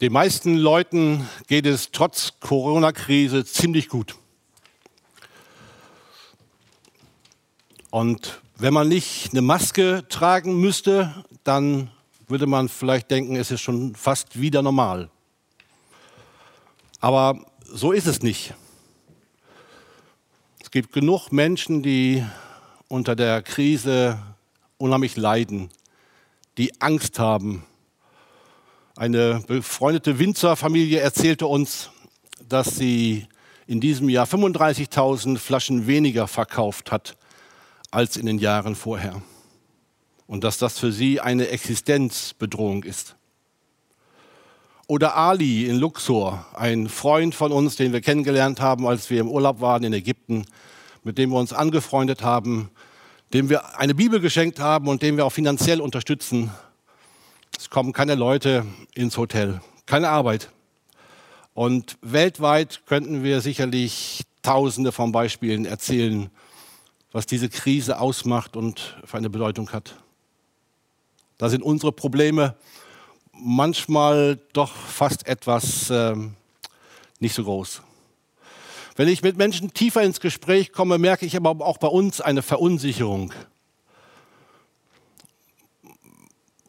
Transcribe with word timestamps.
Den 0.00 0.12
meisten 0.12 0.56
Leuten 0.56 1.28
geht 1.46 1.66
es 1.66 1.90
trotz 1.90 2.34
Corona-Krise 2.40 3.44
ziemlich 3.44 3.88
gut. 3.88 4.14
Und 7.90 8.40
wenn 8.56 8.74
man 8.74 8.88
nicht 8.88 9.30
eine 9.32 9.42
Maske 9.42 10.04
tragen 10.08 10.60
müsste, 10.60 11.24
dann 11.44 11.90
würde 12.28 12.46
man 12.46 12.68
vielleicht 12.68 13.10
denken, 13.10 13.36
es 13.36 13.50
ist 13.50 13.62
schon 13.62 13.94
fast 13.94 14.38
wieder 14.38 14.62
normal. 14.62 15.10
Aber 17.00 17.44
so 17.64 17.92
ist 17.92 18.06
es 18.06 18.22
nicht. 18.22 18.54
Es 20.62 20.70
gibt 20.70 20.92
genug 20.92 21.32
Menschen, 21.32 21.82
die 21.82 22.24
unter 22.86 23.16
der 23.16 23.42
Krise 23.42 24.18
unheimlich 24.76 25.16
leiden, 25.16 25.70
die 26.58 26.80
Angst 26.80 27.18
haben. 27.18 27.64
Eine 29.00 29.42
befreundete 29.46 30.18
Winzerfamilie 30.18 31.00
erzählte 31.00 31.46
uns, 31.46 31.88
dass 32.46 32.76
sie 32.76 33.26
in 33.66 33.80
diesem 33.80 34.10
Jahr 34.10 34.26
35.000 34.26 35.38
Flaschen 35.38 35.86
weniger 35.86 36.28
verkauft 36.28 36.92
hat 36.92 37.16
als 37.90 38.18
in 38.18 38.26
den 38.26 38.38
Jahren 38.38 38.74
vorher. 38.74 39.22
Und 40.26 40.44
dass 40.44 40.58
das 40.58 40.78
für 40.78 40.92
sie 40.92 41.18
eine 41.18 41.48
Existenzbedrohung 41.48 42.82
ist. 42.82 43.16
Oder 44.86 45.16
Ali 45.16 45.64
in 45.64 45.76
Luxor, 45.76 46.44
ein 46.52 46.86
Freund 46.90 47.34
von 47.34 47.52
uns, 47.52 47.76
den 47.76 47.94
wir 47.94 48.02
kennengelernt 48.02 48.60
haben, 48.60 48.86
als 48.86 49.08
wir 49.08 49.22
im 49.22 49.28
Urlaub 49.28 49.62
waren 49.62 49.82
in 49.82 49.94
Ägypten, 49.94 50.44
mit 51.04 51.16
dem 51.16 51.30
wir 51.30 51.38
uns 51.38 51.54
angefreundet 51.54 52.22
haben, 52.22 52.68
dem 53.32 53.48
wir 53.48 53.78
eine 53.78 53.94
Bibel 53.94 54.20
geschenkt 54.20 54.60
haben 54.60 54.88
und 54.88 55.00
den 55.00 55.16
wir 55.16 55.24
auch 55.24 55.32
finanziell 55.32 55.80
unterstützen. 55.80 56.50
Es 57.60 57.68
kommen 57.68 57.92
keine 57.92 58.14
Leute 58.14 58.64
ins 58.94 59.18
Hotel, 59.18 59.60
keine 59.84 60.08
Arbeit. 60.08 60.48
Und 61.52 61.98
weltweit 62.00 62.86
könnten 62.86 63.22
wir 63.22 63.42
sicherlich 63.42 64.22
Tausende 64.40 64.92
von 64.92 65.12
Beispielen 65.12 65.66
erzählen, 65.66 66.30
was 67.12 67.26
diese 67.26 67.50
Krise 67.50 68.00
ausmacht 68.00 68.56
und 68.56 68.96
für 69.04 69.18
eine 69.18 69.28
Bedeutung 69.28 69.70
hat. 69.72 69.94
Da 71.36 71.50
sind 71.50 71.62
unsere 71.62 71.92
Probleme 71.92 72.56
manchmal 73.34 74.38
doch 74.54 74.72
fast 74.72 75.26
etwas 75.26 75.90
äh, 75.90 76.16
nicht 77.18 77.34
so 77.34 77.44
groß. 77.44 77.82
Wenn 78.96 79.08
ich 79.08 79.20
mit 79.20 79.36
Menschen 79.36 79.74
tiefer 79.74 80.00
ins 80.00 80.20
Gespräch 80.20 80.72
komme, 80.72 80.96
merke 80.96 81.26
ich 81.26 81.36
aber 81.36 81.50
auch 81.66 81.76
bei 81.76 81.88
uns 81.88 82.22
eine 82.22 82.40
Verunsicherung. 82.40 83.34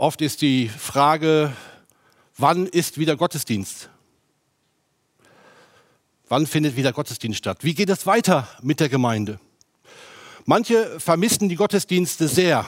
Oft 0.02 0.22
ist 0.22 0.42
die 0.42 0.68
Frage, 0.68 1.56
wann 2.36 2.66
ist 2.66 2.98
wieder 2.98 3.16
Gottesdienst? 3.16 3.88
Wann 6.28 6.48
findet 6.48 6.76
wieder 6.76 6.92
Gottesdienst 6.92 7.38
statt? 7.38 7.60
Wie 7.62 7.76
geht 7.76 7.90
es 7.92 8.08
weiter 8.08 8.48
mit 8.64 8.80
der 8.80 8.90
Gemeinde? 8.90 9.40
Manche 10.46 11.00
vermissen 11.00 11.50
die 11.50 11.56
Gottesdienste 11.56 12.28
sehr. 12.28 12.68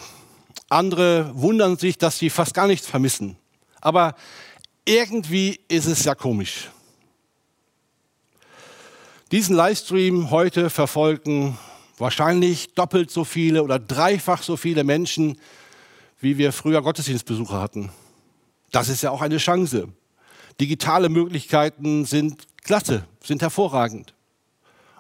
Andere 0.70 1.32
wundern 1.34 1.76
sich, 1.78 1.98
dass 1.98 2.20
sie 2.20 2.30
fast 2.30 2.54
gar 2.54 2.68
nichts 2.68 2.86
vermissen. 2.86 3.36
Aber 3.82 4.14
irgendwie 4.86 5.60
ist 5.70 5.88
es 5.88 6.06
ja 6.06 6.14
komisch. 6.14 6.70
Diesen 9.32 9.56
Livestream 9.56 10.30
heute 10.30 10.70
verfolgen 10.70 11.58
wahrscheinlich 11.98 12.76
doppelt 12.76 13.10
so 13.10 13.24
viele 13.24 13.64
oder 13.64 13.80
dreifach 13.80 14.44
so 14.44 14.56
viele 14.56 14.84
Menschen, 14.84 15.40
wie 16.24 16.38
wir 16.38 16.54
früher 16.54 16.82
Gottesdienstbesucher 16.82 17.60
hatten. 17.60 17.92
Das 18.72 18.88
ist 18.88 19.04
ja 19.04 19.12
auch 19.12 19.22
eine 19.22 19.38
Chance. 19.38 19.90
Digitale 20.60 21.10
Möglichkeiten 21.10 22.06
sind 22.06 22.48
klasse, 22.64 23.06
sind 23.22 23.42
hervorragend. 23.42 24.14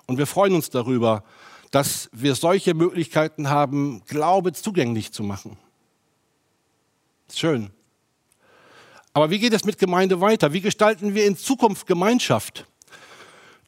Und 0.06 0.18
wir 0.18 0.28
freuen 0.28 0.54
uns 0.54 0.70
darüber, 0.70 1.24
dass 1.72 2.10
wir 2.12 2.36
solche 2.36 2.74
Möglichkeiten 2.74 3.50
haben, 3.50 4.02
Glaube 4.06 4.52
zugänglich 4.52 5.14
zu 5.14 5.24
machen. 5.24 5.58
Schön. 7.34 7.72
Aber 9.14 9.30
wie 9.30 9.40
geht 9.40 9.54
es 9.54 9.64
mit 9.64 9.78
Gemeinde 9.78 10.20
weiter? 10.20 10.52
Wie 10.52 10.62
gestalten 10.62 11.16
wir 11.16 11.26
in 11.26 11.38
Zukunft 11.38 11.88
Gemeinschaft? 11.88 12.68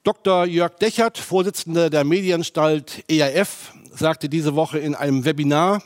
Dr. 0.03 0.45
Jörg 0.45 0.75
Dechert, 0.75 1.17
Vorsitzender 1.17 1.89
der 1.89 2.03
Medienanstalt 2.03 3.05
ERF, 3.09 3.73
sagte 3.93 4.27
diese 4.27 4.55
Woche 4.55 4.77
in 4.77 4.93
einem 4.93 5.23
Webinar, 5.23 5.81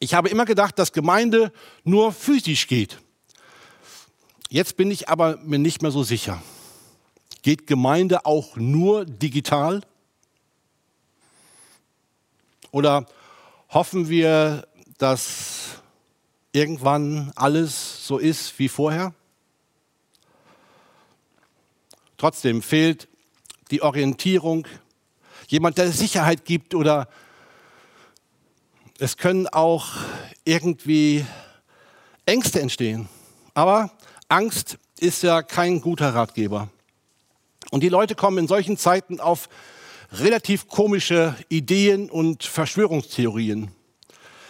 ich 0.00 0.14
habe 0.14 0.30
immer 0.30 0.46
gedacht, 0.46 0.78
dass 0.78 0.92
Gemeinde 0.92 1.52
nur 1.84 2.12
physisch 2.12 2.66
geht. 2.66 2.98
Jetzt 4.48 4.76
bin 4.76 4.90
ich 4.90 5.08
aber 5.08 5.36
mir 5.36 5.58
nicht 5.58 5.82
mehr 5.82 5.90
so 5.90 6.02
sicher. 6.02 6.42
Geht 7.42 7.66
Gemeinde 7.66 8.24
auch 8.24 8.56
nur 8.56 9.04
digital? 9.04 9.82
Oder 12.70 13.06
hoffen 13.68 14.08
wir, 14.08 14.66
dass 14.98 15.82
irgendwann 16.52 17.30
alles 17.36 18.06
so 18.06 18.16
ist 18.16 18.58
wie 18.58 18.68
vorher? 18.68 19.14
Trotzdem 22.16 22.62
fehlt 22.62 23.06
die 23.70 23.82
Orientierung, 23.82 24.66
jemand, 25.48 25.78
der 25.78 25.92
Sicherheit 25.92 26.44
gibt 26.44 26.74
oder 26.74 27.08
es 29.00 29.16
können 29.16 29.48
auch 29.48 29.86
irgendwie 30.44 31.24
Ängste 32.26 32.60
entstehen. 32.60 33.08
Aber 33.54 33.90
Angst 34.28 34.78
ist 34.98 35.22
ja 35.22 35.42
kein 35.42 35.80
guter 35.80 36.14
Ratgeber. 36.14 36.68
Und 37.70 37.82
die 37.82 37.88
Leute 37.88 38.14
kommen 38.14 38.36
in 38.36 38.46
solchen 38.46 38.76
Zeiten 38.76 39.18
auf 39.18 39.48
relativ 40.12 40.68
komische 40.68 41.34
Ideen 41.48 42.10
und 42.10 42.44
Verschwörungstheorien. 42.44 43.70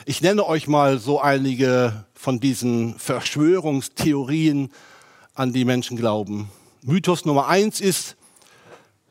Ich 0.05 0.21
nenne 0.21 0.44
euch 0.44 0.67
mal 0.67 0.99
so 0.99 1.21
einige 1.21 2.05
von 2.15 2.41
diesen 2.41 2.99
Verschwörungstheorien, 2.99 4.72
an 5.34 5.53
die 5.53 5.65
Menschen 5.65 5.97
glauben. 5.97 6.50
Mythos 6.82 7.25
Nummer 7.25 7.47
eins 7.47 7.81
ist, 7.81 8.17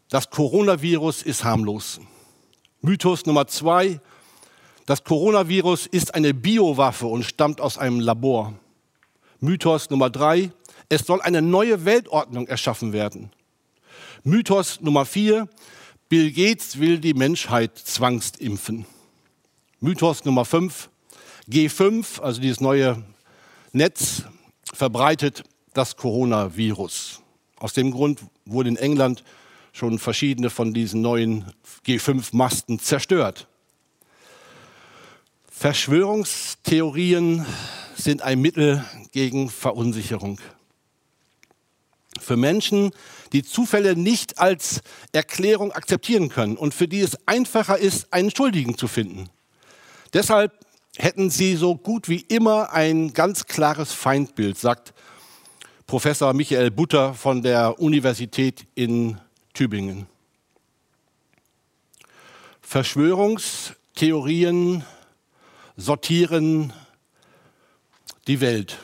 das 0.10 0.30
Coronavirus 0.30 1.24
ist 1.24 1.46
harmlos. 1.46 2.02
Mythos 2.82 3.26
Nummer 3.26 3.48
zwei, 3.48 4.02
das 4.90 5.04
Coronavirus 5.04 5.86
ist 5.86 6.16
eine 6.16 6.34
Biowaffe 6.34 7.06
und 7.06 7.22
stammt 7.22 7.62
aus 7.62 7.78
einem 7.78 8.00
Labor. 8.00 8.56
Mythos 9.40 9.92
Nummer 9.92 10.10
drei, 10.10 10.52
es 10.90 11.06
soll 11.06 11.22
eine 11.22 11.44
neue 11.44 11.86
Weltordnung 11.86 12.48
erschaffen 12.48 12.92
werden. 12.92 13.30
Mythos 14.24 14.82
Nummer 14.82 15.06
vier, 15.06 15.48
Bill 16.10 16.32
Gates 16.32 16.80
will 16.80 16.98
die 16.98 17.14
Menschheit 17.14 17.78
zwangsimpfen. 17.78 18.88
Mythos 19.80 20.26
Nummer 20.26 20.44
5. 20.44 20.90
G5, 21.48 22.20
also 22.20 22.42
dieses 22.42 22.60
neue 22.60 23.04
Netz, 23.72 24.24
verbreitet 24.74 25.44
das 25.76 25.98
Coronavirus. 25.98 27.22
Aus 27.58 27.74
dem 27.74 27.92
Grund 27.92 28.22
wurden 28.46 28.70
in 28.70 28.78
England 28.78 29.24
schon 29.72 30.00
verschiedene 30.00 30.50
von 30.50 30.74
diesen 30.74 31.04
neuen 31.04 31.46
G5-Masten 31.86 32.80
zerstört. 32.80 33.49
Verschwörungstheorien 35.60 37.46
sind 37.94 38.22
ein 38.22 38.40
Mittel 38.40 38.86
gegen 39.12 39.50
Verunsicherung. 39.50 40.40
Für 42.18 42.38
Menschen, 42.38 42.92
die 43.34 43.44
Zufälle 43.44 43.98
nicht 43.98 44.40
als 44.40 44.80
Erklärung 45.12 45.74
akzeptieren 45.74 46.30
können 46.30 46.56
und 46.56 46.74
für 46.74 46.88
die 46.88 47.02
es 47.02 47.18
einfacher 47.28 47.78
ist, 47.78 48.14
einen 48.14 48.34
Schuldigen 48.34 48.78
zu 48.78 48.88
finden. 48.88 49.30
Deshalb 50.14 50.54
hätten 50.96 51.30
sie 51.30 51.58
so 51.58 51.76
gut 51.76 52.08
wie 52.08 52.22
immer 52.22 52.72
ein 52.72 53.14
ganz 53.14 53.46
klares 53.46 53.92
Feindbild, 53.92 54.58
sagt 54.58 54.94
Professor 55.88 56.32
Michael 56.32 56.72
Butter 56.72 57.14
von 57.14 57.42
der 57.42 57.82
Universität 57.82 58.66
in 58.76 59.20
Tübingen. 59.54 60.08
Verschwörungstheorien 62.62 64.86
sortieren 65.80 66.74
die 68.28 68.42
Welt, 68.42 68.78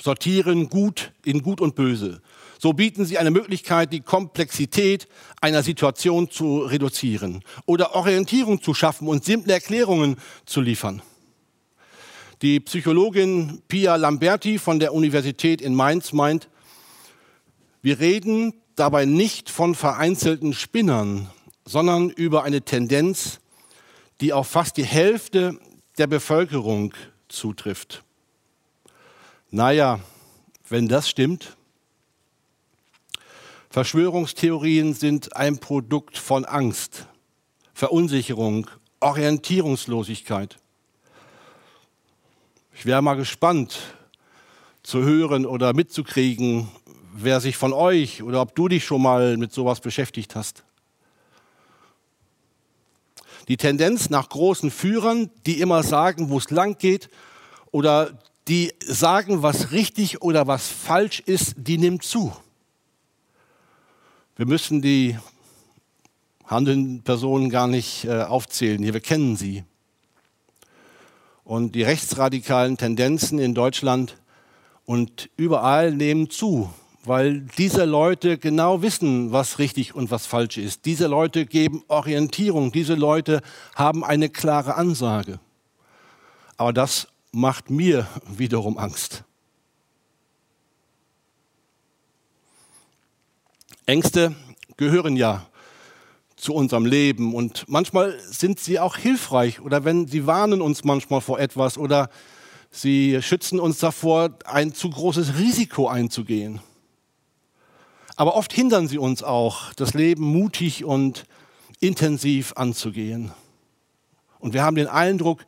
sortieren 0.00 0.68
Gut 0.68 1.12
in 1.24 1.42
Gut 1.42 1.60
und 1.60 1.74
Böse. 1.74 2.22
So 2.60 2.72
bieten 2.72 3.04
sie 3.04 3.18
eine 3.18 3.30
Möglichkeit, 3.30 3.92
die 3.92 4.00
Komplexität 4.00 5.08
einer 5.40 5.62
Situation 5.62 6.30
zu 6.30 6.60
reduzieren 6.60 7.42
oder 7.66 7.94
Orientierung 7.94 8.62
zu 8.62 8.72
schaffen 8.72 9.08
und 9.08 9.24
simple 9.24 9.52
Erklärungen 9.52 10.16
zu 10.46 10.60
liefern. 10.60 11.02
Die 12.42 12.60
Psychologin 12.60 13.62
Pia 13.66 13.96
Lamberti 13.96 14.58
von 14.58 14.78
der 14.78 14.94
Universität 14.94 15.60
in 15.60 15.74
Mainz 15.74 16.12
meint, 16.12 16.48
wir 17.82 17.98
reden 17.98 18.54
dabei 18.76 19.04
nicht 19.06 19.50
von 19.50 19.74
vereinzelten 19.74 20.52
Spinnern, 20.52 21.28
sondern 21.64 22.10
über 22.10 22.44
eine 22.44 22.62
Tendenz, 22.62 23.40
die 24.20 24.32
auf 24.32 24.48
fast 24.48 24.76
die 24.76 24.84
Hälfte 24.84 25.58
der 25.98 26.06
Bevölkerung 26.06 26.94
zutrifft. 27.28 28.04
Naja, 29.50 30.00
wenn 30.68 30.88
das 30.88 31.08
stimmt, 31.08 31.56
Verschwörungstheorien 33.70 34.94
sind 34.94 35.36
ein 35.36 35.58
Produkt 35.58 36.16
von 36.16 36.44
Angst, 36.44 37.06
Verunsicherung, 37.74 38.68
Orientierungslosigkeit. 39.00 40.58
Ich 42.72 42.86
wäre 42.86 43.02
mal 43.02 43.14
gespannt 43.14 43.78
zu 44.82 45.02
hören 45.02 45.44
oder 45.46 45.74
mitzukriegen, 45.74 46.68
wer 47.12 47.40
sich 47.40 47.56
von 47.56 47.72
euch 47.72 48.22
oder 48.22 48.40
ob 48.40 48.54
du 48.54 48.68
dich 48.68 48.84
schon 48.84 49.02
mal 49.02 49.36
mit 49.36 49.52
sowas 49.52 49.80
beschäftigt 49.80 50.34
hast. 50.34 50.64
Die 53.48 53.56
Tendenz 53.56 54.10
nach 54.10 54.28
großen 54.28 54.70
Führern, 54.70 55.30
die 55.46 55.60
immer 55.60 55.82
sagen, 55.82 56.28
wo 56.28 56.38
es 56.38 56.50
lang 56.50 56.78
geht 56.78 57.08
oder 57.70 58.18
die 58.46 58.72
sagen, 58.86 59.42
was 59.42 59.72
richtig 59.72 60.22
oder 60.22 60.46
was 60.46 60.68
falsch 60.68 61.20
ist, 61.20 61.54
die 61.56 61.78
nimmt 61.78 62.02
zu. 62.02 62.34
Wir 64.36 64.46
müssen 64.46 64.80
die 64.82 65.18
handelnden 66.46 67.02
Personen 67.02 67.50
gar 67.50 67.66
nicht 67.66 68.04
äh, 68.04 68.22
aufzählen 68.22 68.82
hier, 68.82 68.94
wir 68.94 69.00
kennen 69.00 69.36
sie. 69.36 69.64
Und 71.44 71.74
die 71.74 71.82
rechtsradikalen 71.82 72.76
Tendenzen 72.76 73.38
in 73.38 73.54
Deutschland 73.54 74.18
und 74.84 75.30
überall 75.36 75.92
nehmen 75.92 76.30
zu, 76.30 76.72
weil 77.08 77.40
diese 77.56 77.84
Leute 77.84 78.38
genau 78.38 78.82
wissen, 78.82 79.32
was 79.32 79.58
richtig 79.58 79.94
und 79.94 80.10
was 80.10 80.26
falsch 80.26 80.58
ist. 80.58 80.84
Diese 80.84 81.06
Leute 81.06 81.46
geben 81.46 81.82
Orientierung, 81.88 82.70
diese 82.70 82.94
Leute 82.94 83.40
haben 83.74 84.04
eine 84.04 84.28
klare 84.28 84.74
Ansage. 84.74 85.40
Aber 86.58 86.72
das 86.72 87.08
macht 87.32 87.70
mir 87.70 88.06
wiederum 88.28 88.78
Angst. 88.78 89.24
Ängste 93.86 94.36
gehören 94.76 95.16
ja 95.16 95.46
zu 96.36 96.54
unserem 96.54 96.84
Leben. 96.84 97.34
Und 97.34 97.64
manchmal 97.68 98.18
sind 98.20 98.60
sie 98.60 98.78
auch 98.78 98.96
hilfreich 98.96 99.60
oder 99.60 99.84
wenn 99.84 100.06
sie 100.06 100.26
warnen 100.26 100.60
uns 100.60 100.84
manchmal 100.84 101.22
vor 101.22 101.40
etwas 101.40 101.78
oder 101.78 102.10
sie 102.70 103.22
schützen 103.22 103.60
uns 103.60 103.78
davor, 103.78 104.30
ein 104.44 104.74
zu 104.74 104.90
großes 104.90 105.38
Risiko 105.38 105.88
einzugehen. 105.88 106.60
Aber 108.18 108.34
oft 108.34 108.52
hindern 108.52 108.88
sie 108.88 108.98
uns 108.98 109.22
auch, 109.22 109.72
das 109.74 109.94
Leben 109.94 110.24
mutig 110.24 110.84
und 110.84 111.24
intensiv 111.78 112.52
anzugehen. 112.56 113.30
Und 114.40 114.54
wir 114.54 114.64
haben 114.64 114.74
den 114.74 114.88
Eindruck, 114.88 115.46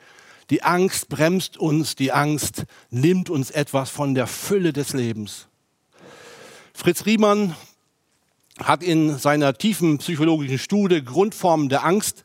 die 0.51 0.63
Angst 0.63 1.09
bremst 1.09 1.57
uns, 1.57 1.97
die 1.97 2.13
Angst 2.13 2.67
nimmt 2.91 3.29
uns 3.29 3.51
etwas 3.51 3.91
von 3.91 4.15
der 4.15 4.29
Fülle 4.29 4.73
des 4.73 4.93
Lebens. 4.93 5.49
Fritz 6.73 7.07
Riemann 7.07 7.57
hat 8.63 8.85
in 8.85 9.19
seiner 9.19 9.53
tiefen 9.55 9.99
psychologischen 9.99 10.61
Studie 10.61 11.05
Grundformen 11.05 11.71
der 11.71 11.85
Angst 11.85 12.25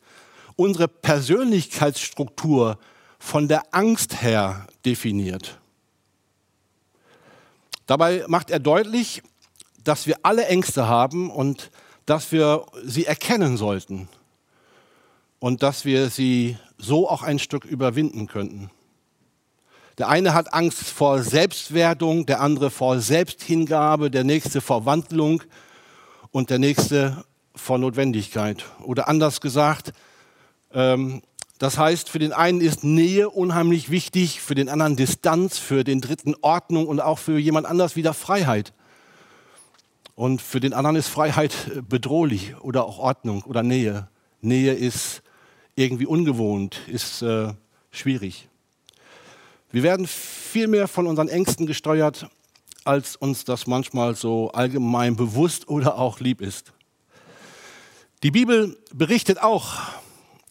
unsere 0.56 0.88
Persönlichkeitsstruktur 0.88 2.77
von 3.18 3.48
der 3.48 3.63
Angst 3.74 4.21
her 4.21 4.68
definiert. 4.86 5.59
Dabei 7.88 8.25
macht 8.27 8.51
er 8.51 8.59
deutlich, 8.59 9.24
dass 9.86 10.08
wir 10.08 10.18
alle 10.24 10.46
Ängste 10.48 10.88
haben 10.88 11.30
und 11.30 11.72
dass 12.06 12.32
wir 12.32 12.66
sie 12.84 13.06
erkennen 13.06 13.58
sollten 13.58 14.10
und 15.40 15.64
dass 15.64 15.86
wir 15.86 16.10
sie 16.10 16.58
so 16.78 17.10
auch 17.10 17.24
ein 17.24 17.40
Stück 17.40 17.66
überwinden 17.66 18.28
könnten. 18.28 18.70
Der 19.98 20.10
eine 20.10 20.34
hat 20.34 20.54
Angst 20.54 20.84
vor 20.84 21.24
Selbstwertung, 21.24 22.26
der 22.26 22.42
andere 22.42 22.70
vor 22.70 23.00
Selbsthingabe, 23.00 24.12
der 24.12 24.26
nächste 24.26 24.60
vor 24.60 24.86
Wandlung, 24.86 25.42
und 26.36 26.50
der 26.50 26.60
nächste 26.60 27.24
vor 27.56 27.78
Notwendigkeit. 27.78 28.66
Oder 28.84 29.08
anders 29.08 29.40
gesagt, 29.40 29.94
ähm, 30.74 31.22
das 31.60 31.78
heißt, 31.78 32.10
für 32.10 32.20
den 32.20 32.34
einen 32.34 32.60
ist 32.60 32.84
Nähe 32.84 33.30
unheimlich 33.30 33.90
wichtig, 33.90 34.42
für 34.42 34.54
den 34.54 34.68
anderen 34.68 34.98
Distanz, 34.98 35.58
für 35.58 35.86
den 35.86 36.02
dritten 36.02 36.36
Ordnung 36.42 36.88
und 36.88 37.00
auch 37.00 37.20
für 37.20 37.40
jemand 37.40 37.68
anders 37.68 37.96
wieder 37.96 38.14
Freiheit. 38.14 38.74
Und 40.15 40.41
für 40.41 40.62
den 40.62 40.73
anderen 40.73 40.95
ist 40.95 41.09
Freiheit 41.09 41.53
äh, 41.75 41.81
bedrohlich 41.81 42.56
oder 42.62 42.85
auch 42.85 43.00
Ordnung 43.00 43.44
oder 43.44 43.63
Nähe. 43.63 44.07
Nähe 44.41 44.73
ist 44.73 45.21
irgendwie 45.75 46.06
ungewohnt, 46.06 46.79
ist 46.88 47.21
äh, 47.21 47.53
schwierig. 47.91 48.47
Wir 49.71 49.83
werden 49.83 50.07
viel 50.07 50.67
mehr 50.67 50.88
von 50.88 51.06
unseren 51.06 51.27
Ängsten 51.27 51.65
gesteuert 51.65 52.29
als 52.85 53.15
uns 53.15 53.44
das 53.44 53.65
manchmal 53.67 54.15
so 54.15 54.51
allgemein 54.51 55.15
bewusst 55.15 55.67
oder 55.67 55.97
auch 55.97 56.19
lieb 56.19 56.39
ist. 56.39 56.71
Die 58.23 58.31
Bibel 58.31 58.77
berichtet 58.94 59.41
auch 59.41 59.79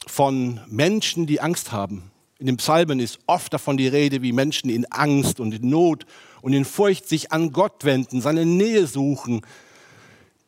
von 0.07 0.61
Menschen, 0.67 1.27
die 1.27 1.41
Angst 1.41 1.73
haben. 1.73 2.11
In 2.39 2.47
den 2.47 2.57
Psalmen 2.57 2.99
ist 2.99 3.21
oft 3.27 3.53
davon 3.55 3.77
die 3.77 3.89
Rede, 3.89 4.21
wie 4.21 4.33
Menschen 4.33 4.69
in 4.69 4.85
Angst 4.91 5.41
und 5.41 5.55
in 5.55 5.71
Not 5.71 6.05
und 6.45 6.53
in 6.53 6.67
Furcht 6.67 7.09
sich 7.09 7.33
an 7.33 7.55
Gott 7.55 7.85
wenden, 7.85 8.21
seine 8.21 8.45
Nähe 8.45 8.87
suchen, 8.87 9.41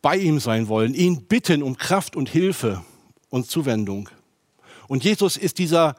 bei 0.03 0.19
ihm 0.19 0.41
sein 0.41 0.69
wollen, 0.69 0.93
ihn 0.93 1.23
bitten 1.23 1.63
um 1.63 1.79
Kraft 1.79 2.17
und 2.17 2.29
Hilfe 2.29 2.85
und 3.31 3.49
Zuwendung. 3.49 4.11
Und 4.89 5.05
Jesus 5.05 5.39
ist 5.39 5.57
dieser 5.57 5.97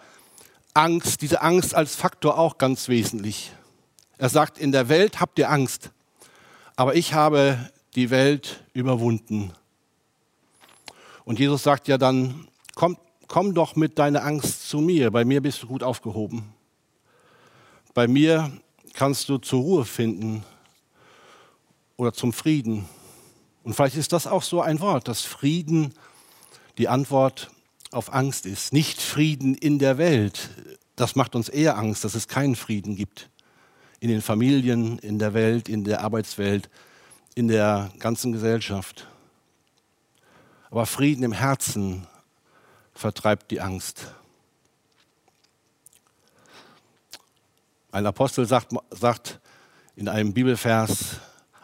Angst, 0.75 1.23
diese 1.23 1.41
Angst 1.41 1.73
als 1.73 1.95
Faktor 1.95 2.37
auch 2.37 2.59
ganz 2.59 2.89
wesentlich. 2.89 3.51
Er 4.19 4.29
sagt, 4.29 4.59
in 4.59 4.71
der 4.71 4.87
Welt 4.87 5.19
habt 5.19 5.39
ihr 5.39 5.49
Angst, 5.49 5.89
aber 6.75 6.95
ich 6.95 7.15
habe 7.15 7.57
die 7.95 8.11
Welt 8.11 8.63
überwunden. 8.73 9.51
Und 11.25 11.39
Jesus 11.39 11.63
sagt 11.63 11.87
ja 11.87 11.97
dann, 11.97 12.47
komm, 12.75 12.99
komm 13.27 13.55
doch 13.55 13.75
mit 13.75 13.97
deiner 13.97 14.23
Angst 14.23 14.69
zu 14.69 14.77
mir, 14.77 15.09
bei 15.09 15.25
mir 15.25 15.41
bist 15.41 15.63
du 15.63 15.67
gut 15.67 15.81
aufgehoben. 15.81 16.53
Bei 17.95 18.07
mir 18.07 18.51
kannst 18.97 19.29
du 19.29 19.37
zur 19.37 19.61
Ruhe 19.61 19.85
finden 19.85 20.43
oder 21.97 22.13
zum 22.13 22.33
Frieden. 22.33 22.89
Und 23.63 23.75
vielleicht 23.75 23.95
ist 23.95 24.11
das 24.11 24.25
auch 24.25 24.41
so 24.41 24.59
ein 24.59 24.79
Wort, 24.79 25.07
dass 25.07 25.21
Frieden 25.21 25.93
die 26.79 26.87
Antwort 26.87 27.51
auf 27.91 28.11
Angst 28.11 28.47
ist. 28.47 28.73
Nicht 28.73 28.99
Frieden 28.99 29.53
in 29.53 29.77
der 29.77 29.99
Welt. 29.99 30.49
Das 30.95 31.15
macht 31.15 31.35
uns 31.35 31.47
eher 31.47 31.77
Angst, 31.77 32.03
dass 32.05 32.15
es 32.15 32.27
keinen 32.27 32.55
Frieden 32.55 32.95
gibt 32.95 33.29
in 33.99 34.09
den 34.09 34.21
Familien, 34.21 34.97
in 34.97 35.19
der 35.19 35.35
Welt, 35.35 35.69
in 35.69 35.83
der 35.83 36.01
Arbeitswelt, 36.01 36.67
in 37.35 37.47
der 37.47 37.91
ganzen 37.99 38.31
Gesellschaft. 38.31 39.07
Aber 40.71 40.87
Frieden 40.87 41.23
im 41.23 41.33
Herzen 41.33 42.07
vertreibt 42.95 43.51
die 43.51 43.61
Angst. 43.61 44.07
Ein 47.97 48.05
Apostel 48.05 48.45
sagt, 48.45 48.73
sagt 48.91 49.39
in 49.95 50.07
einem 50.07 50.31
Bibelvers, 50.31 51.15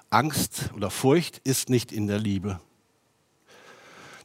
Angst 0.09 0.71
oder 0.75 0.89
Furcht 0.89 1.37
ist 1.43 1.69
nicht 1.69 1.91
in 1.91 2.07
der 2.07 2.17
Liebe. 2.17 2.59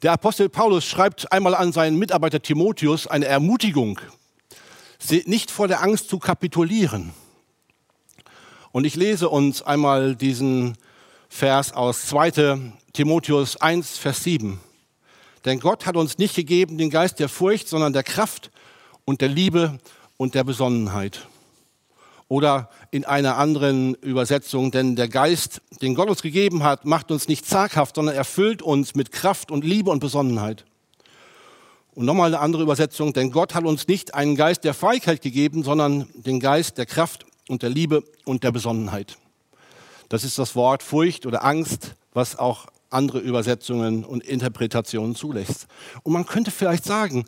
Der 0.00 0.12
Apostel 0.12 0.48
Paulus 0.48 0.86
schreibt 0.86 1.30
einmal 1.30 1.54
an 1.54 1.70
seinen 1.70 1.98
Mitarbeiter 1.98 2.40
Timotheus 2.40 3.06
eine 3.06 3.26
Ermutigung, 3.26 4.00
nicht 5.26 5.50
vor 5.50 5.68
der 5.68 5.82
Angst 5.82 6.08
zu 6.08 6.18
kapitulieren. 6.18 7.12
Und 8.72 8.86
ich 8.86 8.96
lese 8.96 9.28
uns 9.28 9.60
einmal 9.60 10.16
diesen 10.16 10.78
Vers 11.28 11.74
aus 11.74 12.06
2 12.06 12.72
Timotheus 12.94 13.58
1, 13.58 13.98
Vers 13.98 14.24
7. 14.24 14.58
Denn 15.44 15.60
Gott 15.60 15.84
hat 15.84 15.96
uns 15.96 16.16
nicht 16.16 16.34
gegeben 16.34 16.78
den 16.78 16.88
Geist 16.88 17.18
der 17.18 17.28
Furcht, 17.28 17.68
sondern 17.68 17.92
der 17.92 18.02
Kraft 18.02 18.50
und 19.04 19.20
der 19.20 19.28
Liebe 19.28 19.78
und 20.16 20.34
der 20.34 20.44
Besonnenheit. 20.44 21.28
Oder 22.28 22.68
in 22.90 23.06
einer 23.06 23.38
anderen 23.38 23.94
Übersetzung, 23.94 24.70
denn 24.70 24.96
der 24.96 25.08
Geist, 25.08 25.62
den 25.80 25.94
Gott 25.94 26.10
uns 26.10 26.20
gegeben 26.20 26.62
hat, 26.62 26.84
macht 26.84 27.10
uns 27.10 27.26
nicht 27.26 27.46
zaghaft, 27.46 27.96
sondern 27.96 28.14
erfüllt 28.14 28.60
uns 28.60 28.94
mit 28.94 29.12
Kraft 29.12 29.50
und 29.50 29.64
Liebe 29.64 29.90
und 29.90 30.00
Besonnenheit. 30.00 30.66
Und 31.94 32.04
nochmal 32.04 32.28
eine 32.28 32.40
andere 32.40 32.62
Übersetzung, 32.62 33.12
denn 33.12 33.30
Gott 33.30 33.54
hat 33.54 33.64
uns 33.64 33.88
nicht 33.88 34.14
einen 34.14 34.36
Geist 34.36 34.62
der 34.64 34.74
Feigheit 34.74 35.22
gegeben, 35.22 35.62
sondern 35.62 36.08
den 36.14 36.38
Geist 36.38 36.76
der 36.76 36.86
Kraft 36.86 37.24
und 37.48 37.62
der 37.62 37.70
Liebe 37.70 38.04
und 38.24 38.44
der 38.44 38.52
Besonnenheit. 38.52 39.16
Das 40.08 40.22
ist 40.22 40.38
das 40.38 40.54
Wort 40.54 40.82
Furcht 40.82 41.26
oder 41.26 41.44
Angst, 41.44 41.94
was 42.12 42.38
auch 42.38 42.66
andere 42.90 43.18
Übersetzungen 43.18 44.04
und 44.04 44.22
Interpretationen 44.22 45.14
zulässt. 45.14 45.66
Und 46.02 46.12
man 46.12 46.26
könnte 46.26 46.50
vielleicht 46.50 46.84
sagen, 46.84 47.24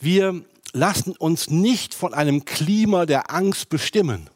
wir 0.00 0.42
lassen 0.72 1.16
uns 1.16 1.50
nicht 1.50 1.94
von 1.94 2.14
einem 2.14 2.44
Klima 2.44 3.06
der 3.06 3.32
Angst 3.32 3.68
bestimmen. 3.68 4.30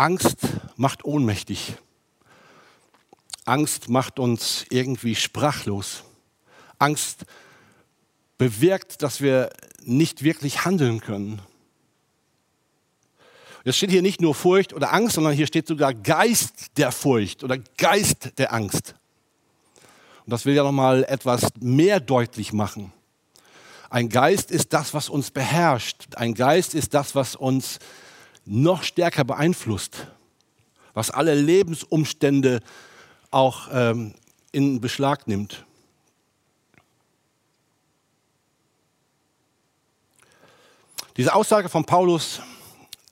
Angst 0.00 0.38
macht 0.76 1.04
ohnmächtig. 1.04 1.74
Angst 3.44 3.90
macht 3.90 4.18
uns 4.18 4.64
irgendwie 4.70 5.14
sprachlos. 5.14 6.04
Angst 6.78 7.26
bewirkt, 8.38 9.02
dass 9.02 9.20
wir 9.20 9.50
nicht 9.82 10.22
wirklich 10.22 10.64
handeln 10.64 11.00
können. 11.00 11.42
Es 13.64 13.76
steht 13.76 13.90
hier 13.90 14.00
nicht 14.00 14.22
nur 14.22 14.34
Furcht 14.34 14.72
oder 14.72 14.94
Angst, 14.94 15.16
sondern 15.16 15.34
hier 15.34 15.46
steht 15.46 15.66
sogar 15.66 15.92
Geist 15.92 16.78
der 16.78 16.92
Furcht 16.92 17.44
oder 17.44 17.58
Geist 17.58 18.38
der 18.38 18.54
Angst. 18.54 18.94
Und 20.24 20.30
das 20.30 20.46
will 20.46 20.54
ja 20.54 20.62
noch 20.62 20.72
mal 20.72 21.04
etwas 21.04 21.42
mehr 21.60 22.00
deutlich 22.00 22.54
machen. 22.54 22.90
Ein 23.90 24.08
Geist 24.08 24.50
ist 24.50 24.72
das, 24.72 24.94
was 24.94 25.10
uns 25.10 25.30
beherrscht. 25.30 26.14
Ein 26.16 26.32
Geist 26.32 26.74
ist 26.74 26.94
das, 26.94 27.14
was 27.14 27.36
uns 27.36 27.80
noch 28.50 28.82
stärker 28.82 29.24
beeinflusst, 29.24 30.08
was 30.92 31.10
alle 31.10 31.34
Lebensumstände 31.34 32.60
auch 33.30 33.68
ähm, 33.72 34.14
in 34.50 34.80
Beschlag 34.80 35.28
nimmt. 35.28 35.64
Diese 41.16 41.34
Aussage 41.34 41.68
von 41.68 41.84
Paulus, 41.84 42.40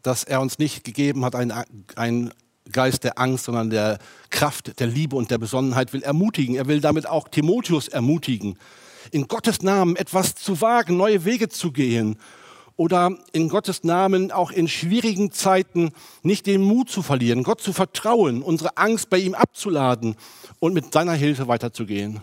dass 0.02 0.24
er 0.24 0.40
uns 0.40 0.58
nicht 0.58 0.82
gegeben 0.82 1.24
hat, 1.24 1.34
einen, 1.34 2.34
Geist 2.70 3.02
der 3.02 3.18
Angst, 3.18 3.44
sondern 3.44 3.70
der 3.70 3.98
Kraft, 4.28 4.78
der 4.78 4.88
Liebe 4.88 5.16
und 5.16 5.30
der 5.30 5.38
Besonnenheit, 5.38 5.94
will 5.94 6.02
ermutigen. 6.02 6.54
Er 6.54 6.66
will 6.66 6.82
damit 6.82 7.06
auch 7.06 7.26
Timotheus 7.28 7.88
ermutigen, 7.88 8.58
in 9.10 9.26
Gottes 9.26 9.62
Namen 9.62 9.96
etwas 9.96 10.34
zu 10.34 10.60
wagen, 10.60 10.98
neue 10.98 11.24
Wege 11.24 11.48
zu 11.48 11.72
gehen 11.72 12.18
oder 12.78 13.18
in 13.32 13.48
Gottes 13.48 13.82
Namen 13.82 14.30
auch 14.30 14.52
in 14.52 14.68
schwierigen 14.68 15.32
Zeiten 15.32 15.90
nicht 16.22 16.46
den 16.46 16.62
Mut 16.62 16.88
zu 16.88 17.02
verlieren, 17.02 17.42
Gott 17.42 17.60
zu 17.60 17.72
vertrauen, 17.72 18.40
unsere 18.40 18.78
Angst 18.78 19.10
bei 19.10 19.18
ihm 19.18 19.34
abzuladen 19.34 20.14
und 20.60 20.74
mit 20.74 20.92
seiner 20.92 21.12
Hilfe 21.12 21.48
weiterzugehen. 21.48 22.22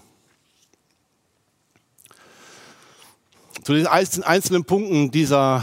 Zu 3.64 3.74
den 3.74 3.86
einzelnen 3.86 4.64
Punkten 4.64 5.12
dieser 5.12 5.62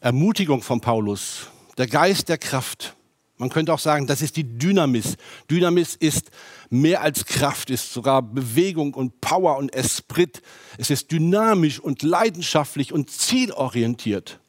Ermutigung 0.00 0.62
von 0.62 0.80
Paulus, 0.80 1.48
der 1.76 1.88
Geist 1.88 2.30
der 2.30 2.38
Kraft. 2.38 2.96
Man 3.40 3.48
könnte 3.48 3.72
auch 3.72 3.78
sagen, 3.78 4.06
das 4.06 4.20
ist 4.20 4.36
die 4.36 4.44
Dynamis. 4.44 5.16
Dynamis 5.50 5.96
ist 5.96 6.30
mehr 6.68 7.00
als 7.00 7.24
Kraft, 7.24 7.70
ist 7.70 7.90
sogar 7.90 8.20
Bewegung 8.20 8.92
und 8.92 9.22
Power 9.22 9.56
und 9.56 9.74
Esprit. 9.74 10.42
Es 10.76 10.90
ist 10.90 11.10
dynamisch 11.10 11.80
und 11.80 12.02
leidenschaftlich 12.02 12.92
und 12.92 13.10
zielorientiert. 13.10 14.40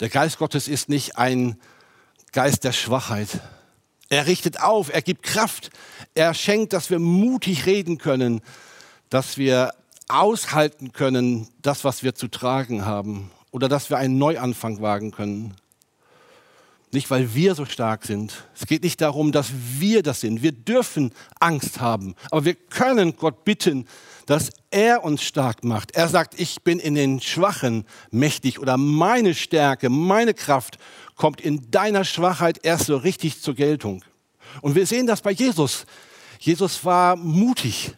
Der 0.00 0.08
Geist 0.08 0.38
Gottes 0.38 0.66
ist 0.66 0.88
nicht 0.88 1.18
ein 1.18 1.60
Geist 2.32 2.64
der 2.64 2.72
Schwachheit. 2.72 3.42
Er 4.08 4.26
richtet 4.26 4.62
auf, 4.62 4.88
er 4.90 5.02
gibt 5.02 5.22
Kraft, 5.22 5.68
er 6.14 6.32
schenkt, 6.32 6.72
dass 6.72 6.88
wir 6.88 7.00
mutig 7.00 7.66
reden 7.66 7.98
können, 7.98 8.40
dass 9.10 9.36
wir 9.36 9.74
aushalten 10.08 10.94
können, 10.94 11.48
das, 11.60 11.84
was 11.84 12.02
wir 12.02 12.14
zu 12.14 12.28
tragen 12.28 12.86
haben, 12.86 13.30
oder 13.50 13.68
dass 13.68 13.90
wir 13.90 13.98
einen 13.98 14.16
Neuanfang 14.16 14.80
wagen 14.80 15.10
können. 15.10 15.54
Nicht, 16.90 17.10
weil 17.10 17.34
wir 17.34 17.54
so 17.54 17.66
stark 17.66 18.06
sind. 18.06 18.44
Es 18.54 18.66
geht 18.66 18.82
nicht 18.82 19.00
darum, 19.02 19.30
dass 19.30 19.50
wir 19.78 20.02
das 20.02 20.20
sind. 20.20 20.42
Wir 20.42 20.52
dürfen 20.52 21.12
Angst 21.38 21.80
haben, 21.80 22.14
aber 22.30 22.46
wir 22.46 22.54
können 22.54 23.14
Gott 23.16 23.44
bitten, 23.44 23.86
dass 24.24 24.50
er 24.70 25.04
uns 25.04 25.22
stark 25.22 25.64
macht. 25.64 25.90
Er 25.92 26.08
sagt, 26.08 26.38
ich 26.40 26.62
bin 26.62 26.78
in 26.78 26.94
den 26.94 27.20
Schwachen 27.20 27.84
mächtig 28.10 28.58
oder 28.58 28.78
meine 28.78 29.34
Stärke, 29.34 29.90
meine 29.90 30.32
Kraft 30.32 30.78
kommt 31.14 31.40
in 31.42 31.70
deiner 31.70 32.04
Schwachheit 32.04 32.60
erst 32.62 32.86
so 32.86 32.96
richtig 32.96 33.42
zur 33.42 33.54
Geltung. 33.54 34.02
Und 34.62 34.74
wir 34.74 34.86
sehen 34.86 35.06
das 35.06 35.20
bei 35.20 35.32
Jesus. 35.32 35.84
Jesus 36.38 36.84
war 36.84 37.16
mutig. 37.16 37.94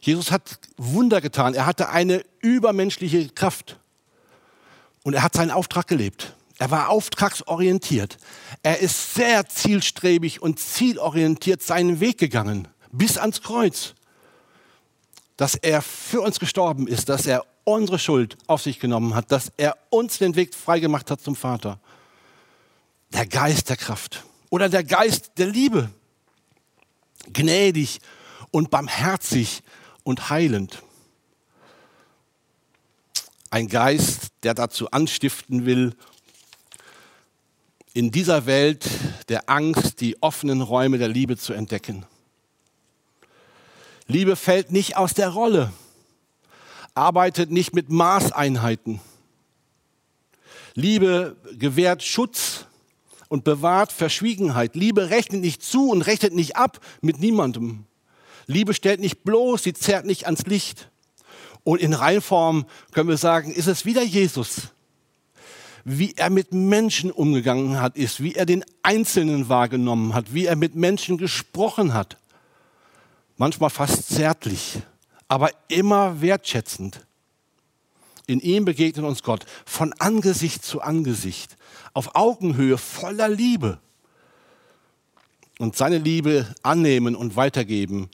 Jesus 0.00 0.30
hat 0.30 0.60
Wunder 0.76 1.20
getan. 1.20 1.54
Er 1.54 1.66
hatte 1.66 1.88
eine 1.88 2.22
übermenschliche 2.40 3.28
Kraft. 3.30 3.78
Und 5.02 5.14
er 5.14 5.22
hat 5.22 5.34
seinen 5.34 5.50
Auftrag 5.50 5.86
gelebt. 5.88 6.34
Er 6.58 6.70
war 6.72 6.88
auftragsorientiert. 6.88 8.18
Er 8.62 8.80
ist 8.80 9.14
sehr 9.14 9.48
zielstrebig 9.48 10.42
und 10.42 10.58
zielorientiert 10.58 11.62
seinen 11.62 12.00
Weg 12.00 12.18
gegangen, 12.18 12.66
bis 12.90 13.16
ans 13.16 13.42
Kreuz. 13.42 13.94
Dass 15.36 15.54
er 15.54 15.82
für 15.82 16.20
uns 16.20 16.40
gestorben 16.40 16.88
ist, 16.88 17.08
dass 17.08 17.26
er 17.26 17.44
unsere 17.62 18.00
Schuld 18.00 18.36
auf 18.48 18.62
sich 18.62 18.80
genommen 18.80 19.14
hat, 19.14 19.30
dass 19.30 19.52
er 19.56 19.76
uns 19.90 20.18
den 20.18 20.34
Weg 20.34 20.54
freigemacht 20.54 21.10
hat 21.12 21.20
zum 21.20 21.36
Vater. 21.36 21.78
Der 23.12 23.26
Geist 23.26 23.68
der 23.68 23.76
Kraft 23.76 24.24
oder 24.50 24.68
der 24.68 24.82
Geist 24.82 25.32
der 25.38 25.46
Liebe. 25.46 25.90
Gnädig 27.32 28.00
und 28.50 28.70
barmherzig 28.70 29.62
und 30.02 30.30
heilend. 30.30 30.82
Ein 33.50 33.68
Geist, 33.68 34.28
der 34.42 34.54
dazu 34.54 34.90
anstiften 34.90 35.64
will, 35.64 35.94
in 37.98 38.12
dieser 38.12 38.46
Welt 38.46 38.88
der 39.28 39.50
Angst 39.50 40.00
die 40.00 40.22
offenen 40.22 40.62
Räume 40.62 40.98
der 40.98 41.08
Liebe 41.08 41.36
zu 41.36 41.52
entdecken. 41.52 42.06
Liebe 44.06 44.36
fällt 44.36 44.70
nicht 44.70 44.96
aus 44.96 45.14
der 45.14 45.30
Rolle, 45.30 45.72
arbeitet 46.94 47.50
nicht 47.50 47.74
mit 47.74 47.90
Maßeinheiten. 47.90 49.00
Liebe 50.74 51.38
gewährt 51.58 52.04
Schutz 52.04 52.66
und 53.26 53.42
bewahrt 53.42 53.90
Verschwiegenheit. 53.90 54.76
Liebe 54.76 55.10
rechnet 55.10 55.40
nicht 55.40 55.64
zu 55.64 55.90
und 55.90 56.02
rechnet 56.02 56.34
nicht 56.34 56.54
ab 56.54 56.78
mit 57.00 57.18
niemandem. 57.18 57.84
Liebe 58.46 58.74
stellt 58.74 59.00
nicht 59.00 59.24
bloß, 59.24 59.64
sie 59.64 59.74
zerrt 59.74 60.06
nicht 60.06 60.26
ans 60.26 60.46
Licht. 60.46 60.88
Und 61.64 61.80
in 61.80 61.94
Reinform 61.94 62.64
können 62.92 63.08
wir 63.08 63.16
sagen, 63.16 63.50
ist 63.50 63.66
es 63.66 63.84
wieder 63.84 64.04
Jesus, 64.04 64.68
wie 65.90 66.12
er 66.16 66.28
mit 66.28 66.52
Menschen 66.52 67.10
umgegangen 67.10 67.80
hat, 67.80 67.96
ist, 67.96 68.22
wie 68.22 68.34
er 68.34 68.44
den 68.44 68.62
Einzelnen 68.82 69.48
wahrgenommen 69.48 70.12
hat, 70.12 70.34
wie 70.34 70.44
er 70.44 70.54
mit 70.54 70.74
Menschen 70.74 71.16
gesprochen 71.16 71.94
hat. 71.94 72.18
Manchmal 73.38 73.70
fast 73.70 74.06
zärtlich, 74.08 74.80
aber 75.28 75.50
immer 75.68 76.20
wertschätzend. 76.20 77.06
In 78.26 78.40
ihm 78.40 78.66
begegnet 78.66 79.06
uns 79.06 79.22
Gott 79.22 79.46
von 79.64 79.94
Angesicht 79.94 80.62
zu 80.62 80.82
Angesicht, 80.82 81.56
auf 81.94 82.14
Augenhöhe, 82.14 82.76
voller 82.76 83.30
Liebe. 83.30 83.78
Und 85.58 85.74
seine 85.74 85.96
Liebe 85.96 86.54
annehmen 86.62 87.16
und 87.16 87.34
weitergeben, 87.34 88.10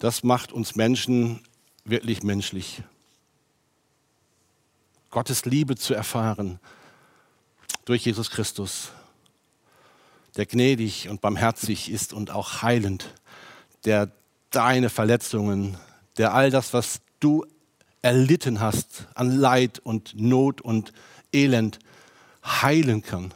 das 0.00 0.24
macht 0.24 0.50
uns 0.50 0.74
Menschen 0.74 1.38
wirklich 1.84 2.24
menschlich. 2.24 2.82
Gottes 5.10 5.44
Liebe 5.44 5.76
zu 5.76 5.94
erfahren 5.94 6.58
durch 7.84 8.04
Jesus 8.04 8.30
Christus, 8.30 8.90
der 10.36 10.46
gnädig 10.46 11.08
und 11.08 11.20
barmherzig 11.20 11.90
ist 11.90 12.12
und 12.12 12.30
auch 12.30 12.62
heilend, 12.62 13.14
der 13.84 14.10
deine 14.50 14.90
Verletzungen, 14.90 15.76
der 16.16 16.34
all 16.34 16.50
das, 16.50 16.72
was 16.72 17.00
du 17.20 17.44
erlitten 18.02 18.60
hast 18.60 19.06
an 19.14 19.30
Leid 19.30 19.78
und 19.78 20.18
Not 20.20 20.60
und 20.60 20.92
Elend, 21.32 21.78
heilen 22.44 23.02
kann, 23.02 23.32